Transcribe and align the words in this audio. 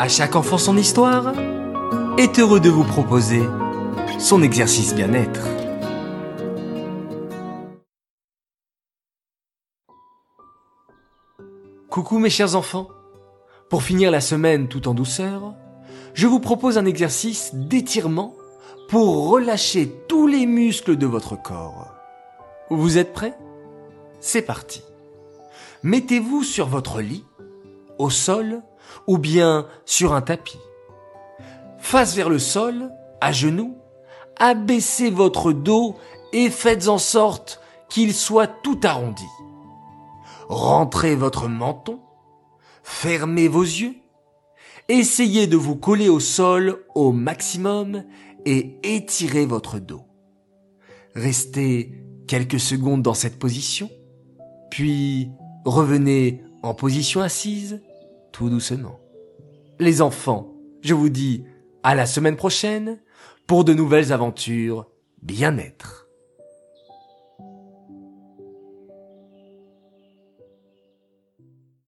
À 0.00 0.08
chaque 0.08 0.34
enfant 0.34 0.56
son 0.56 0.78
histoire 0.78 1.34
est 2.16 2.38
heureux 2.38 2.58
de 2.58 2.70
vous 2.70 2.84
proposer 2.84 3.42
son 4.18 4.42
exercice 4.42 4.94
bien-être. 4.94 5.46
Coucou 11.90 12.18
mes 12.18 12.30
chers 12.30 12.56
enfants. 12.56 12.88
Pour 13.68 13.82
finir 13.82 14.10
la 14.10 14.22
semaine 14.22 14.68
tout 14.68 14.88
en 14.88 14.94
douceur, 14.94 15.52
je 16.14 16.26
vous 16.26 16.40
propose 16.40 16.78
un 16.78 16.86
exercice 16.86 17.54
d'étirement 17.54 18.34
pour 18.88 19.28
relâcher 19.28 19.92
tous 20.08 20.26
les 20.26 20.46
muscles 20.46 20.96
de 20.96 21.04
votre 21.04 21.36
corps. 21.36 21.92
Vous 22.70 22.96
êtes 22.96 23.12
prêts? 23.12 23.36
C'est 24.18 24.40
parti. 24.40 24.82
Mettez-vous 25.82 26.42
sur 26.42 26.68
votre 26.68 27.02
lit, 27.02 27.26
au 27.98 28.08
sol 28.08 28.62
ou 29.06 29.18
bien 29.18 29.66
sur 29.84 30.12
un 30.14 30.20
tapis. 30.20 30.58
Face 31.78 32.14
vers 32.14 32.28
le 32.28 32.38
sol, 32.38 32.90
à 33.20 33.32
genoux, 33.32 33.76
abaissez 34.38 35.10
votre 35.10 35.52
dos 35.52 35.96
et 36.32 36.50
faites 36.50 36.88
en 36.88 36.98
sorte 36.98 37.60
qu'il 37.88 38.14
soit 38.14 38.46
tout 38.62 38.78
arrondi. 38.82 39.26
Rentrez 40.48 41.14
votre 41.14 41.48
menton, 41.48 42.00
fermez 42.82 43.48
vos 43.48 43.62
yeux, 43.62 43.94
essayez 44.88 45.46
de 45.46 45.56
vous 45.56 45.76
coller 45.76 46.08
au 46.08 46.20
sol 46.20 46.84
au 46.94 47.12
maximum 47.12 48.04
et 48.44 48.78
étirez 48.82 49.46
votre 49.46 49.78
dos. 49.78 50.02
Restez 51.14 52.02
quelques 52.26 52.60
secondes 52.60 53.02
dans 53.02 53.14
cette 53.14 53.38
position, 53.38 53.90
puis 54.70 55.30
revenez 55.64 56.42
en 56.62 56.74
position 56.74 57.20
assise 57.20 57.82
tout 58.32 58.50
doucement. 58.50 59.00
Les 59.78 60.02
enfants, 60.02 60.54
je 60.82 60.94
vous 60.94 61.08
dis 61.08 61.44
à 61.82 61.94
la 61.94 62.06
semaine 62.06 62.36
prochaine 62.36 63.00
pour 63.46 63.64
de 63.64 63.74
nouvelles 63.74 64.12
aventures 64.12 64.86
bien-être. 65.22 65.99